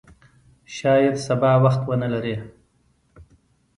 [0.75, 2.35] شاید سبا وخت ونه لرې!